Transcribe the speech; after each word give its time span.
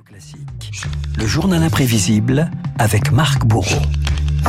Classique, 0.00 0.38
le 1.18 1.26
journal 1.26 1.62
imprévisible 1.62 2.50
avec 2.78 3.12
Marc 3.12 3.44
Bourreau. 3.44 3.82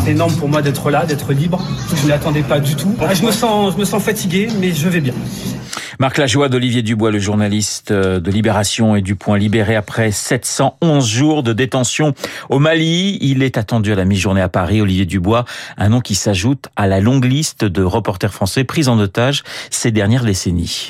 C'est 0.02 0.12
énorme 0.12 0.34
pour 0.36 0.48
moi 0.48 0.62
d'être 0.62 0.90
là, 0.90 1.06
d'être 1.06 1.34
libre. 1.34 1.62
Je 1.94 2.06
ne 2.06 2.10
l'attendais 2.10 2.44
pas 2.44 2.62
du 2.62 2.76
tout. 2.76 2.96
Ah, 3.02 3.14
je 3.14 3.24
me 3.24 3.32
sens, 3.32 3.74
je 3.74 3.78
me 3.78 3.84
sens 3.84 4.02
fatigué, 4.02 4.48
mais 4.62 4.72
je 4.72 4.88
vais 4.88 5.02
bien. 5.02 5.14
Marc 6.00 6.18
Lajoie 6.18 6.48
d'Olivier 6.48 6.82
Dubois, 6.82 7.12
le 7.12 7.20
journaliste 7.20 7.92
euh, 7.92 8.22
de 8.22 8.32
Libération 8.32 8.96
et 8.96 9.02
du 9.02 9.16
Point 9.16 9.38
libéré 9.38 9.76
après 9.76 10.12
711 10.12 11.06
jours 11.06 11.44
de 11.44 11.52
détention 11.52 12.14
au 12.50 12.60
Mali. 12.60 13.18
Il 13.20 13.44
est 13.44 13.58
attendu 13.58 13.92
à 13.92 13.96
la 13.96 14.06
mi-journée 14.06 14.42
à 14.42 14.50
Paris. 14.50 14.82
Olivier 14.82 15.06
Dubois, 15.06 15.44
un 15.78 15.90
nom 15.90 16.00
qui 16.00 16.16
s'ajoute 16.16 16.70
à 16.78 16.88
la 16.88 17.02
longue 17.02 17.26
liste 17.26 17.66
de 17.66 17.84
reporters 17.84 18.34
français 18.34 18.64
pris 18.64 18.88
en 18.88 18.98
otage 18.98 19.44
ces 19.72 19.92
dernières 19.92 20.24
décennies. 20.24 20.90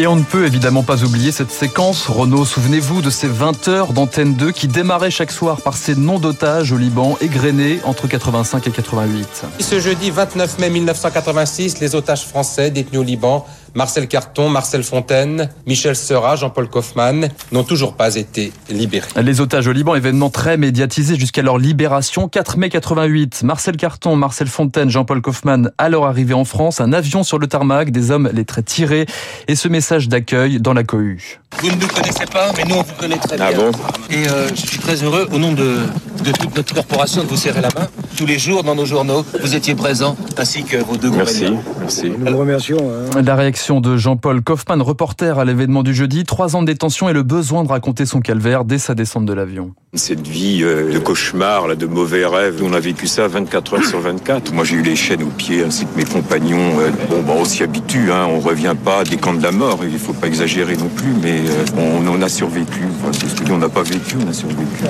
Et 0.00 0.06
on 0.06 0.16
ne 0.16 0.22
peut 0.22 0.46
évidemment 0.46 0.82
pas 0.82 1.04
oublier 1.04 1.30
cette 1.30 1.50
séquence. 1.50 2.06
Renaud, 2.06 2.46
souvenez-vous 2.46 3.02
de 3.02 3.10
ces 3.10 3.28
20 3.28 3.68
heures 3.68 3.92
d'antenne 3.92 4.32
2 4.32 4.50
qui 4.50 4.66
démarraient 4.66 5.10
chaque 5.10 5.30
soir 5.30 5.60
par 5.60 5.76
ces 5.76 5.94
noms 5.94 6.18
d'otages 6.18 6.72
au 6.72 6.78
Liban 6.78 7.18
égrenés 7.20 7.80
entre 7.84 8.08
85 8.08 8.66
et 8.66 8.70
88. 8.70 9.44
Ce 9.58 9.78
jeudi 9.78 10.10
29 10.10 10.58
mai 10.58 10.70
1986, 10.70 11.80
les 11.80 11.94
otages 11.94 12.24
français 12.24 12.70
détenus 12.70 13.00
au 13.00 13.04
Liban 13.04 13.44
Marcel 13.74 14.08
Carton, 14.08 14.48
Marcel 14.48 14.82
Fontaine, 14.82 15.48
Michel 15.66 15.96
Seurat, 15.96 16.36
Jean-Paul 16.36 16.68
Kaufmann 16.68 17.28
n'ont 17.52 17.64
toujours 17.64 17.94
pas 17.94 18.16
été 18.16 18.52
libérés. 18.68 19.08
Les 19.22 19.40
otages 19.40 19.66
au 19.66 19.72
Liban, 19.72 19.94
événement 19.94 20.30
très 20.30 20.56
médiatisé 20.56 21.16
jusqu'à 21.16 21.42
leur 21.42 21.58
libération. 21.58 22.28
4 22.28 22.56
mai 22.56 22.68
88, 22.68 23.42
Marcel 23.44 23.76
Carton, 23.76 24.16
Marcel 24.16 24.48
Fontaine, 24.48 24.90
Jean-Paul 24.90 25.22
Kaufmann, 25.22 25.70
à 25.78 25.88
leur 25.88 26.04
arrivée 26.04 26.34
en 26.34 26.44
France, 26.44 26.80
un 26.80 26.92
avion 26.92 27.22
sur 27.22 27.38
le 27.38 27.46
tarmac, 27.46 27.90
des 27.90 28.10
hommes 28.10 28.30
les 28.32 28.44
traits 28.44 28.66
tirés 28.66 29.06
et 29.48 29.54
ce 29.54 29.68
message 29.68 30.08
d'accueil 30.08 30.60
dans 30.60 30.72
la 30.72 30.84
cohue. 30.84 31.40
Vous 31.58 31.70
ne 31.70 31.76
nous 31.76 31.88
connaissez 31.88 32.26
pas, 32.26 32.52
mais 32.56 32.64
nous 32.64 32.76
on 32.76 32.82
vous 32.82 32.94
connaît 32.98 33.18
très 33.18 33.36
ah 33.40 33.52
bien. 33.52 33.70
Et 34.10 34.28
euh, 34.28 34.48
je 34.48 34.66
suis 34.66 34.78
très 34.78 35.02
heureux, 35.02 35.28
au 35.32 35.38
nom 35.38 35.52
de, 35.52 35.80
de 36.24 36.32
toute 36.32 36.56
notre 36.56 36.74
corporation, 36.74 37.22
de 37.22 37.28
vous 37.28 37.36
serrer 37.36 37.60
la 37.60 37.68
main. 37.68 37.88
Tous 38.16 38.26
les 38.26 38.38
jours 38.38 38.62
dans 38.62 38.74
nos 38.74 38.86
journaux, 38.86 39.24
vous 39.40 39.54
étiez 39.54 39.74
présents, 39.74 40.16
ainsi 40.40 40.64
que 40.64 40.78
vos 40.78 40.96
deux 40.96 41.10
Merci, 41.10 41.52
merci. 41.78 42.10
Nous 42.10 42.32
vous 42.32 42.38
remercions. 42.38 42.78
Hein. 42.78 43.20
La 43.22 43.36
réaction 43.36 43.82
de 43.82 43.98
Jean-Paul 43.98 44.42
Kaufmann, 44.42 44.80
reporter 44.80 45.38
à 45.38 45.44
l'événement 45.44 45.82
du 45.82 45.94
jeudi, 45.94 46.24
trois 46.24 46.56
ans 46.56 46.62
de 46.62 46.66
détention 46.66 47.10
et 47.10 47.12
le 47.12 47.22
besoin 47.22 47.62
de 47.62 47.68
raconter 47.68 48.06
son 48.06 48.20
calvaire 48.20 48.64
dès 48.64 48.78
sa 48.78 48.94
descente 48.94 49.26
de 49.26 49.34
l'avion. 49.34 49.74
Cette 49.94 50.28
vie 50.28 50.60
euh, 50.62 50.92
de 50.92 51.00
cauchemar, 51.00 51.66
là, 51.66 51.74
de 51.74 51.86
mauvais 51.86 52.24
rêves, 52.24 52.62
on 52.62 52.72
a 52.74 52.78
vécu 52.78 53.08
ça 53.08 53.26
24 53.26 53.74
heures 53.74 53.84
sur 53.84 53.98
24. 53.98 54.52
Moi 54.52 54.62
j'ai 54.62 54.76
eu 54.76 54.82
les 54.82 54.94
chaînes 54.94 55.24
aux 55.24 55.32
pieds 55.36 55.64
ainsi 55.64 55.84
que 55.84 55.96
mes 55.96 56.04
compagnons. 56.04 56.78
Euh, 56.78 56.90
bon, 57.10 57.22
bah, 57.22 57.32
on 57.36 57.44
s'y 57.44 57.64
habitue, 57.64 58.12
hein, 58.12 58.28
on 58.30 58.38
revient 58.38 58.76
pas 58.84 59.02
des 59.02 59.16
camps 59.16 59.34
de 59.34 59.42
la 59.42 59.50
mort, 59.50 59.80
il 59.82 59.98
faut 59.98 60.12
pas 60.12 60.28
exagérer 60.28 60.76
non 60.76 60.86
plus, 60.86 61.12
mais 61.20 61.40
euh, 61.40 61.64
on, 61.76 62.06
on, 62.06 62.22
a 62.22 62.28
survécu. 62.28 62.84
Enfin, 63.00 63.10
c'est 63.12 63.36
ce 63.36 63.42
que 63.42 63.50
on 63.50 63.58
n'a 63.58 63.68
pas 63.68 63.82
vécu, 63.82 64.14
on 64.24 64.30
a 64.30 64.32
survécu. 64.32 64.84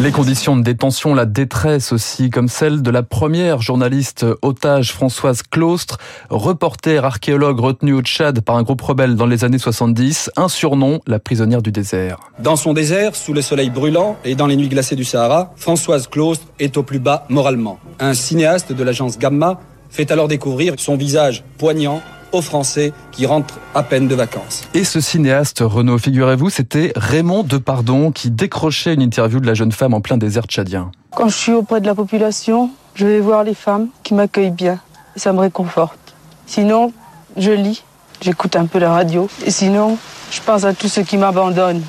Les 0.00 0.10
conditions 0.10 0.56
de 0.56 0.62
détention, 0.62 1.14
la 1.14 1.26
détresse 1.26 1.92
aussi, 1.92 2.30
comme 2.30 2.48
celle 2.48 2.80
de 2.80 2.90
la 2.90 3.02
première 3.02 3.60
journaliste 3.60 4.24
otage 4.40 4.90
Françoise 4.92 5.42
Claustre, 5.42 5.98
reporter 6.30 7.04
archéologue 7.04 7.60
retenue 7.60 7.92
au 7.92 8.00
Tchad 8.00 8.40
par 8.40 8.56
un 8.56 8.62
groupe 8.62 8.80
rebelle 8.80 9.16
dans 9.16 9.26
les 9.26 9.44
années 9.44 9.58
70, 9.58 10.30
un 10.38 10.48
surnom, 10.48 11.00
la 11.06 11.18
prisonnière 11.18 11.60
du 11.60 11.72
désert. 11.72 12.20
Dans 12.38 12.56
son 12.56 12.72
désert, 12.72 13.16
sous 13.16 13.34
le 13.34 13.42
soleil 13.42 13.68
brûlant 13.68 14.16
et 14.24 14.34
dans 14.34 14.45
les 14.46 14.56
nuits 14.56 14.68
glacées 14.68 14.96
du 14.96 15.04
Sahara, 15.04 15.52
Françoise 15.56 16.06
Claustre 16.08 16.46
est 16.58 16.76
au 16.76 16.82
plus 16.82 16.98
bas 16.98 17.26
moralement. 17.28 17.78
Un 18.00 18.14
cinéaste 18.14 18.72
de 18.72 18.82
l'agence 18.82 19.18
Gamma 19.18 19.60
fait 19.90 20.10
alors 20.10 20.28
découvrir 20.28 20.74
son 20.76 20.96
visage 20.96 21.44
poignant 21.58 22.02
aux 22.32 22.42
Français 22.42 22.92
qui 23.12 23.26
rentrent 23.26 23.58
à 23.74 23.82
peine 23.82 24.08
de 24.08 24.14
vacances. 24.14 24.64
Et 24.74 24.84
ce 24.84 25.00
cinéaste, 25.00 25.62
Renaud, 25.64 25.98
figurez-vous, 25.98 26.50
c'était 26.50 26.92
Raymond 26.96 27.44
Depardon 27.44 28.10
qui 28.10 28.30
décrochait 28.30 28.94
une 28.94 29.02
interview 29.02 29.40
de 29.40 29.46
la 29.46 29.54
jeune 29.54 29.72
femme 29.72 29.94
en 29.94 30.00
plein 30.00 30.16
désert 30.16 30.44
tchadien. 30.44 30.90
Quand 31.14 31.28
je 31.28 31.36
suis 31.36 31.52
auprès 31.52 31.80
de 31.80 31.86
la 31.86 31.94
population, 31.94 32.70
je 32.94 33.06
vais 33.06 33.20
voir 33.20 33.44
les 33.44 33.54
femmes 33.54 33.88
qui 34.02 34.14
m'accueillent 34.14 34.50
bien. 34.50 34.80
Et 35.14 35.18
ça 35.18 35.32
me 35.32 35.38
réconforte. 35.40 36.14
Sinon, 36.46 36.92
je 37.36 37.52
lis, 37.52 37.84
j'écoute 38.20 38.56
un 38.56 38.66
peu 38.66 38.78
la 38.78 38.90
radio. 38.90 39.28
Et 39.44 39.50
sinon, 39.50 39.96
je 40.30 40.40
pense 40.42 40.64
à 40.64 40.74
tous 40.74 40.88
ceux 40.88 41.02
qui 41.02 41.16
m'abandonnent. 41.16 41.82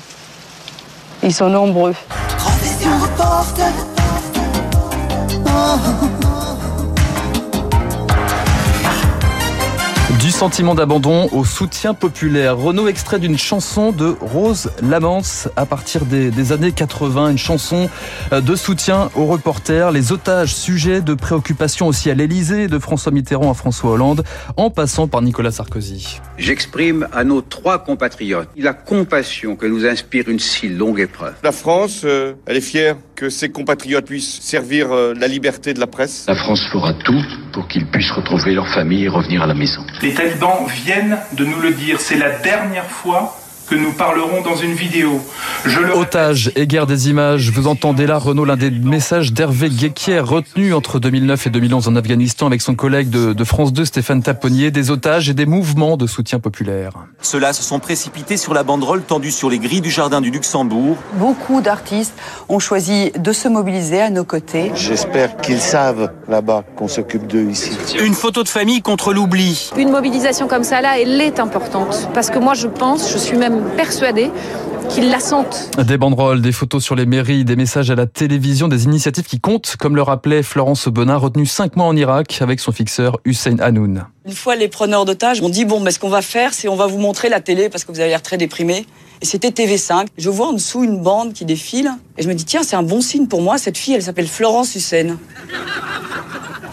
Ils 1.22 1.34
sont 1.34 1.50
nombreux. 1.50 1.94
You're 2.80 2.92
after. 2.92 3.72
Oh. 5.50 6.27
Du 10.28 10.34
sentiment 10.34 10.74
d'abandon 10.74 11.30
au 11.32 11.42
soutien 11.42 11.94
populaire. 11.94 12.58
Renaud 12.58 12.86
extrait 12.86 13.18
d'une 13.18 13.38
chanson 13.38 13.92
de 13.92 14.14
Rose 14.20 14.70
Lamance 14.82 15.48
à 15.56 15.64
partir 15.64 16.04
des, 16.04 16.30
des, 16.30 16.52
années 16.52 16.72
80, 16.72 17.30
une 17.30 17.38
chanson 17.38 17.88
de 18.30 18.54
soutien 18.54 19.08
aux 19.14 19.24
reporters, 19.24 19.90
les 19.90 20.12
otages, 20.12 20.54
sujets 20.54 21.00
de 21.00 21.14
préoccupation 21.14 21.86
aussi 21.86 22.10
à 22.10 22.14
l'Elysée, 22.14 22.68
de 22.68 22.78
François 22.78 23.10
Mitterrand 23.10 23.50
à 23.50 23.54
François 23.54 23.92
Hollande, 23.92 24.22
en 24.58 24.68
passant 24.68 25.08
par 25.08 25.22
Nicolas 25.22 25.50
Sarkozy. 25.50 26.20
J'exprime 26.36 27.08
à 27.10 27.24
nos 27.24 27.40
trois 27.40 27.78
compatriotes 27.78 28.50
la 28.54 28.74
compassion 28.74 29.56
que 29.56 29.64
nous 29.64 29.86
inspire 29.86 30.28
une 30.28 30.40
si 30.40 30.68
longue 30.68 31.00
épreuve. 31.00 31.36
La 31.42 31.52
France, 31.52 32.02
euh, 32.04 32.34
elle 32.44 32.58
est 32.58 32.60
fière 32.60 32.96
que 33.16 33.30
ses 33.30 33.48
compatriotes 33.48 34.04
puissent 34.04 34.40
servir 34.42 34.92
euh, 34.92 35.14
la 35.18 35.26
liberté 35.26 35.72
de 35.72 35.80
la 35.80 35.86
presse. 35.86 36.26
La 36.28 36.34
France 36.34 36.62
fera 36.70 36.92
tout 36.92 37.24
pour 37.52 37.66
qu'ils 37.66 37.86
puissent 37.86 38.10
retrouver 38.10 38.54
leur 38.54 38.68
famille 38.68 39.04
et 39.04 39.08
revenir 39.08 39.42
à 39.42 39.46
la 39.46 39.54
maison. 39.54 39.82
Les 40.02 40.17
talibans 40.18 40.66
viennent 40.66 41.16
de 41.30 41.44
nous 41.44 41.60
le 41.60 41.70
dire. 41.70 42.00
C'est 42.00 42.16
la 42.16 42.30
dernière 42.30 42.90
fois 42.90 43.38
que 43.68 43.74
nous 43.74 43.92
parlerons 43.92 44.42
dans 44.42 44.56
une 44.56 44.72
vidéo. 44.72 45.20
Je 45.64 45.80
le... 45.80 45.96
Otage 45.96 46.50
et 46.56 46.66
guerre 46.66 46.86
des 46.86 47.10
images. 47.10 47.50
Vous 47.50 47.66
entendez 47.66 48.06
là, 48.06 48.18
Renaud, 48.18 48.44
l'un 48.44 48.56
des 48.56 48.70
messages 48.70 49.32
d'Hervé 49.32 49.68
Guéquier 49.68 50.20
retenu 50.20 50.72
entre 50.72 50.98
2009 50.98 51.46
et 51.46 51.50
2011 51.50 51.88
en 51.88 51.96
Afghanistan 51.96 52.46
avec 52.46 52.62
son 52.62 52.74
collègue 52.74 53.10
de, 53.10 53.32
de 53.32 53.44
France 53.44 53.72
2, 53.72 53.84
Stéphane 53.84 54.22
Taponnier, 54.22 54.70
des 54.70 54.90
otages 54.90 55.28
et 55.28 55.34
des 55.34 55.46
mouvements 55.46 55.96
de 55.96 56.06
soutien 56.06 56.38
populaire. 56.38 56.92
Ceux-là 57.20 57.52
se 57.52 57.62
sont 57.62 57.78
précipités 57.78 58.36
sur 58.36 58.54
la 58.54 58.62
banderole 58.62 59.02
tendue 59.02 59.30
sur 59.30 59.50
les 59.50 59.58
grilles 59.58 59.80
du 59.80 59.90
jardin 59.90 60.20
du 60.20 60.30
Luxembourg. 60.30 60.96
Beaucoup 61.14 61.60
d'artistes 61.60 62.14
ont 62.48 62.58
choisi 62.58 63.10
de 63.18 63.32
se 63.32 63.48
mobiliser 63.48 64.00
à 64.00 64.10
nos 64.10 64.24
côtés. 64.24 64.72
J'espère 64.74 65.36
qu'ils 65.36 65.60
savent 65.60 66.12
là-bas 66.28 66.64
qu'on 66.76 66.88
s'occupe 66.88 67.26
d'eux 67.26 67.50
ici. 67.50 67.76
Une 68.02 68.14
photo 68.14 68.42
de 68.42 68.48
famille 68.48 68.82
contre 68.82 69.12
l'oubli. 69.12 69.70
Une 69.76 69.90
mobilisation 69.90 70.48
comme 70.48 70.64
ça 70.64 70.80
là, 70.80 70.98
elle 70.98 71.20
est 71.20 71.38
importante 71.38 72.08
parce 72.14 72.30
que 72.30 72.38
moi 72.38 72.54
je 72.54 72.66
pense, 72.66 73.12
je 73.12 73.18
suis 73.18 73.36
même 73.36 73.57
persuadée 73.76 74.30
qu'ils 74.88 75.10
la 75.10 75.20
sentent. 75.20 75.70
Des 75.86 75.98
banderoles, 75.98 76.40
des 76.40 76.52
photos 76.52 76.82
sur 76.82 76.94
les 76.94 77.06
mairies, 77.06 77.44
des 77.44 77.56
messages 77.56 77.90
à 77.90 77.94
la 77.94 78.06
télévision, 78.06 78.68
des 78.68 78.84
initiatives 78.84 79.24
qui 79.24 79.38
comptent, 79.38 79.76
comme 79.78 79.96
le 79.96 80.02
rappelait 80.02 80.42
Florence 80.42 80.88
Benin, 80.88 81.16
retenue 81.16 81.46
cinq 81.46 81.76
mois 81.76 81.86
en 81.86 81.96
Irak 81.96 82.38
avec 82.40 82.60
son 82.60 82.72
fixeur 82.72 83.18
Hussein 83.24 83.58
Hanoun. 83.60 84.04
Une 84.26 84.32
fois 84.32 84.56
les 84.56 84.68
preneurs 84.68 85.04
d'otages 85.04 85.42
ont 85.42 85.48
dit 85.48 85.64
bon, 85.64 85.80
mais 85.80 85.90
ce 85.90 85.98
qu'on 85.98 86.08
va 86.08 86.22
faire, 86.22 86.54
c'est 86.54 86.68
on 86.68 86.76
va 86.76 86.86
vous 86.86 86.98
montrer 86.98 87.28
la 87.28 87.40
télé 87.40 87.68
parce 87.68 87.84
que 87.84 87.92
vous 87.92 88.00
avez 88.00 88.08
l'air 88.08 88.22
très 88.22 88.38
déprimé. 88.38 88.86
Et 89.20 89.26
c'était 89.26 89.50
TV5. 89.50 90.06
Je 90.16 90.30
vois 90.30 90.48
en 90.48 90.52
dessous 90.52 90.84
une 90.84 91.02
bande 91.02 91.32
qui 91.32 91.44
défile 91.44 91.90
et 92.16 92.22
je 92.22 92.28
me 92.28 92.34
dis 92.34 92.44
tiens, 92.44 92.62
c'est 92.62 92.76
un 92.76 92.82
bon 92.82 93.00
signe 93.00 93.26
pour 93.26 93.42
moi. 93.42 93.58
Cette 93.58 93.76
fille, 93.76 93.94
elle 93.94 94.02
s'appelle 94.02 94.28
Florence 94.28 94.74
Hussein. 94.74 95.18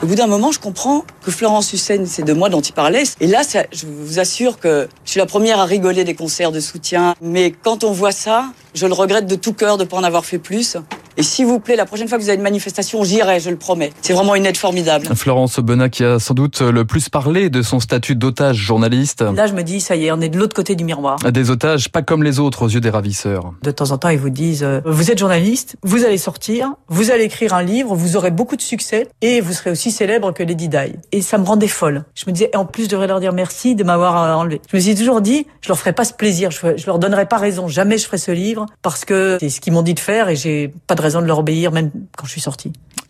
Au 0.03 0.07
bout 0.07 0.15
d'un 0.15 0.27
moment, 0.27 0.51
je 0.51 0.59
comprends 0.59 1.05
que 1.23 1.31
Florence 1.31 1.71
Hussein, 1.71 2.03
c'est 2.05 2.23
de 2.23 2.33
moi 2.33 2.49
dont 2.49 2.59
il 2.59 2.73
parlait. 2.73 3.03
Et 3.21 3.27
là, 3.27 3.43
ça, 3.43 3.63
je 3.71 3.85
vous 3.87 4.19
assure 4.19 4.59
que 4.59 4.89
je 5.05 5.11
suis 5.11 5.19
la 5.19 5.25
première 5.25 5.59
à 5.59 5.65
rigoler 5.65 6.03
des 6.03 6.15
concerts 6.15 6.51
de 6.51 6.59
soutien. 6.59 7.15
Mais 7.21 7.51
quand 7.51 7.83
on 7.85 7.91
voit 7.91 8.11
ça, 8.11 8.51
je 8.73 8.85
le 8.85 8.93
regrette 8.93 9.25
de 9.25 9.35
tout 9.35 9.53
cœur 9.53 9.77
de 9.77 9.83
ne 9.83 9.87
pas 9.87 9.97
en 9.97 10.03
avoir 10.03 10.25
fait 10.25 10.37
plus. 10.37 10.77
Et 11.17 11.23
s'il 11.23 11.45
vous 11.45 11.59
plaît, 11.59 11.75
la 11.75 11.85
prochaine 11.85 12.07
fois 12.07 12.17
que 12.17 12.23
vous 12.23 12.29
avez 12.29 12.37
une 12.37 12.43
manifestation, 12.43 13.03
j'irai, 13.03 13.39
je 13.39 13.49
le 13.49 13.55
promets. 13.55 13.91
C'est 14.01 14.13
vraiment 14.13 14.35
une 14.35 14.45
aide 14.45 14.57
formidable. 14.57 15.07
Florence 15.15 15.59
Benin 15.59 15.89
qui 15.89 16.03
a 16.03 16.19
sans 16.19 16.33
doute 16.33 16.61
le 16.61 16.83
plus 16.85 17.09
parlé 17.09 17.49
de 17.49 17.61
son 17.61 17.79
statut 17.79 18.15
d'otage 18.15 18.57
journaliste. 18.57 19.21
Là, 19.21 19.47
je 19.47 19.53
me 19.53 19.63
dis, 19.63 19.79
ça 19.79 19.95
y 19.95 20.05
est, 20.05 20.11
on 20.11 20.19
est 20.19 20.29
de 20.29 20.37
l'autre 20.37 20.55
côté 20.55 20.75
du 20.75 20.83
miroir. 20.83 21.17
Des 21.31 21.49
otages 21.49 21.89
pas 21.89 22.01
comme 22.01 22.23
les 22.23 22.39
autres 22.39 22.63
aux 22.63 22.69
yeux 22.69 22.81
des 22.81 22.89
ravisseurs. 22.89 23.53
De 23.61 23.71
temps 23.71 23.91
en 23.91 23.97
temps, 23.97 24.09
ils 24.09 24.19
vous 24.19 24.29
disent, 24.29 24.63
euh, 24.63 24.81
vous 24.85 25.11
êtes 25.11 25.19
journaliste, 25.19 25.77
vous 25.83 26.03
allez 26.03 26.17
sortir, 26.17 26.73
vous 26.89 27.11
allez 27.11 27.23
écrire 27.23 27.53
un 27.53 27.63
livre, 27.63 27.95
vous 27.95 28.17
aurez 28.17 28.31
beaucoup 28.31 28.55
de 28.55 28.61
succès 28.61 29.07
et 29.21 29.39
vous 29.41 29.53
serez 29.53 29.71
aussi 29.71 29.91
célèbre 29.91 30.33
que 30.33 30.43
Lady 30.43 30.67
Di. 30.67 30.95
Et 31.11 31.21
ça 31.21 31.37
me 31.37 31.45
rendait 31.45 31.67
folle. 31.67 32.03
Je 32.13 32.25
me 32.27 32.31
disais, 32.33 32.49
et 32.53 32.57
en 32.57 32.65
plus, 32.65 32.85
je 32.85 32.89
devrais 32.89 33.07
leur 33.07 33.19
dire 33.19 33.33
merci 33.33 33.75
de 33.75 33.83
m'avoir 33.83 34.37
enlevé. 34.37 34.61
Je 34.69 34.75
me 34.75 34.81
suis 34.81 34.95
toujours 34.95 35.21
dit, 35.21 35.47
je 35.61 35.69
leur 35.69 35.77
ferai 35.77 35.93
pas 35.93 36.03
ce 36.03 36.13
plaisir, 36.13 36.51
je, 36.51 36.59
je 36.75 36.85
leur 36.85 36.99
donnerai 36.99 37.25
pas 37.25 37.37
raison. 37.37 37.67
Jamais 37.67 37.97
je 37.97 38.05
ferai 38.05 38.17
ce 38.17 38.31
livre 38.31 38.65
parce 38.81 39.05
que 39.05 39.37
c'est 39.39 39.49
ce 39.49 39.61
qu'ils 39.61 39.73
m'ont 39.73 39.81
dit 39.81 39.93
de 39.93 39.99
faire 39.99 40.29
et 40.29 40.35
j'ai 40.35 40.73
pas 40.87 40.95
de 40.95 41.01
de 41.13 41.27
leur 41.27 41.39
obéir, 41.39 41.71
même 41.71 41.91
quand 42.17 42.25
je 42.25 42.31
suis. 42.31 42.43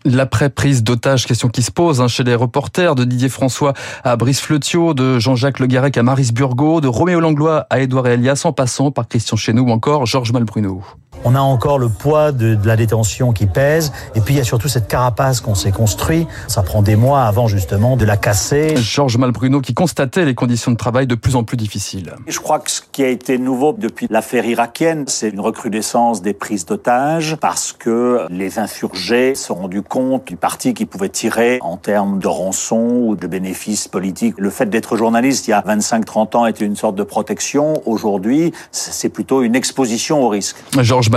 L'après-prise 0.05 0.83
d'otage, 0.83 1.25
question 1.25 1.49
qui 1.49 1.63
se 1.63 1.71
pose 1.71 1.99
hein, 1.99 2.07
chez 2.07 2.23
les 2.23 2.35
reporters, 2.35 2.93
de 2.93 3.05
Didier 3.05 3.29
François 3.29 3.73
à 4.03 4.15
Brice 4.15 4.39
Fleutiot, 4.39 4.93
de 4.93 5.17
Jean-Jacques 5.17 5.59
Le 5.59 5.65
Garec 5.65 5.97
à 5.97 6.03
Maris 6.03 6.31
Burgot, 6.31 6.79
de 6.79 6.87
Roméo 6.87 7.19
Langlois 7.19 7.65
à 7.71 7.79
Édouard 7.79 8.07
Elias, 8.07 8.41
en 8.45 8.53
passant 8.53 8.91
par 8.91 9.07
Christian 9.07 9.35
Chenou 9.35 9.63
ou 9.63 9.71
encore 9.71 10.05
Georges 10.05 10.31
Malbruno. 10.31 10.83
On 11.27 11.33
a 11.33 11.39
encore 11.39 11.79
le 11.79 11.89
poids 11.89 12.31
de, 12.31 12.53
de 12.53 12.67
la 12.67 12.75
détention 12.75 13.33
qui 13.33 13.47
pèse. 13.47 13.91
Et 14.13 14.21
puis 14.21 14.35
il 14.35 14.37
y 14.37 14.39
a 14.39 14.43
surtout 14.43 14.67
cette 14.67 14.87
carapace 14.87 15.41
qu'on 15.41 15.55
s'est 15.55 15.71
construit. 15.71 16.27
Ça 16.47 16.61
prend 16.61 16.83
des 16.83 16.95
mois 16.95 17.23
avant 17.23 17.47
justement 17.47 17.97
de 17.97 18.05
la 18.05 18.15
casser. 18.15 18.75
Georges 18.77 19.17
Malbruno 19.17 19.59
qui 19.59 19.73
constatait 19.73 20.23
les 20.23 20.35
conditions 20.35 20.71
de 20.71 20.77
travail 20.77 21.07
de 21.07 21.15
plus 21.15 21.35
en 21.35 21.43
plus 21.43 21.57
difficiles. 21.57 22.13
Je 22.27 22.39
crois 22.39 22.59
que 22.59 22.69
ce 22.69 22.81
qui 22.91 23.03
a 23.03 23.07
été 23.07 23.39
nouveau 23.39 23.73
depuis 23.73 24.05
l'affaire 24.11 24.45
irakienne, 24.45 25.05
c'est 25.07 25.29
une 25.29 25.39
recrudescence 25.39 26.21
des 26.21 26.35
prises 26.35 26.67
d'otages 26.67 27.37
parce 27.41 27.73
que 27.73 28.27
les 28.29 28.59
insurgés 28.59 29.33
se 29.33 29.45
sont 29.45 29.55
rendus 29.55 29.81
compte 29.81 30.27
du 30.27 30.35
parti 30.35 30.75
qu'ils 30.75 30.85
pouvaient 30.85 31.09
tirer 31.09 31.57
en 31.61 31.77
termes 31.77 32.19
de 32.19 32.27
rançon 32.27 33.01
ou 33.03 33.15
de 33.15 33.25
bénéfices 33.25 33.87
politiques. 33.87 34.35
Le 34.37 34.51
fait 34.51 34.67
d'être 34.67 34.95
journaliste 34.95 35.47
il 35.47 35.51
y 35.51 35.53
a 35.53 35.61
25-30 35.61 36.37
ans 36.37 36.45
était 36.45 36.65
une 36.65 36.75
sorte 36.75 36.95
de 36.95 37.03
protection. 37.03 37.81
Aujourd'hui, 37.87 38.53
c'est 38.71 39.09
plutôt 39.09 39.41
une 39.41 39.55
exposition 39.55 40.21
au 40.21 40.29
risque. 40.29 40.57
Georges 40.81 41.09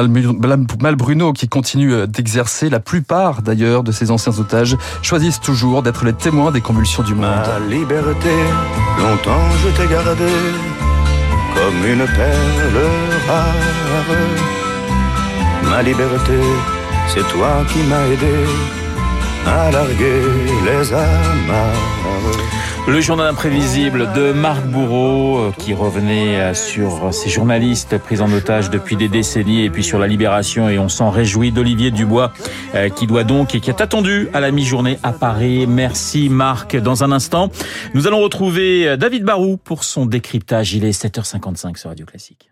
Malbruno 0.80 1.32
qui 1.32 1.48
continue 1.48 1.92
euh, 1.92 2.06
d'exercer. 2.06 2.70
La 2.70 2.80
plupart 2.80 3.42
d'ailleurs 3.42 3.82
de 3.82 3.92
ces 3.92 4.10
anciens 4.10 4.38
otages 4.38 4.76
choisissent 5.02 5.40
toujours 5.40 5.82
d'être 5.82 6.04
les 6.04 6.12
témoins 6.12 6.50
des 6.50 6.60
convulsions 6.60 7.02
du 7.02 7.14
monde. 7.14 7.24
Ma 7.24 7.58
liberté, 7.68 8.34
longtemps 8.98 9.48
je 9.62 9.68
t'ai 9.70 9.88
gardé 9.90 10.32
comme 11.54 11.90
une 11.90 12.06
perle 12.06 12.86
rare. 13.26 13.54
Ma 15.70 15.82
liberté, 15.82 16.38
c'est 17.08 17.26
toi 17.28 17.64
qui 17.72 17.78
m'as 17.88 18.06
aidé 18.06 18.36
à 19.46 19.70
larguer 19.70 20.22
les 20.64 20.92
amarres. 20.92 22.57
Le 22.88 23.02
journal 23.02 23.26
imprévisible 23.26 24.10
de 24.14 24.32
Marc 24.32 24.64
Bourreau 24.64 25.38
euh, 25.38 25.52
qui 25.52 25.74
revenait 25.74 26.40
euh, 26.40 26.54
sur 26.54 27.12
ces 27.12 27.28
journalistes 27.28 27.98
pris 27.98 28.22
en 28.22 28.32
otage 28.32 28.70
depuis 28.70 28.96
des 28.96 29.08
décennies 29.08 29.64
et 29.64 29.68
puis 29.68 29.84
sur 29.84 29.98
la 29.98 30.06
libération 30.06 30.70
et 30.70 30.78
on 30.78 30.88
s'en 30.88 31.10
réjouit 31.10 31.52
d'Olivier 31.52 31.90
Dubois 31.90 32.32
euh, 32.74 32.88
qui 32.88 33.06
doit 33.06 33.24
donc 33.24 33.54
et 33.54 33.60
qui 33.60 33.68
est 33.68 33.82
attendu 33.82 34.28
à 34.32 34.40
la 34.40 34.50
mi-journée 34.50 34.98
à 35.02 35.12
Paris. 35.12 35.66
Merci 35.66 36.30
Marc. 36.30 36.76
Dans 36.76 37.04
un 37.04 37.12
instant, 37.12 37.50
nous 37.92 38.06
allons 38.06 38.20
retrouver 38.20 38.96
David 38.96 39.22
Barou 39.22 39.58
pour 39.58 39.84
son 39.84 40.06
décryptage. 40.06 40.72
Il 40.72 40.86
est 40.86 40.98
7h55 40.98 41.76
sur 41.76 41.90
Radio 41.90 42.06
Classique. 42.06 42.48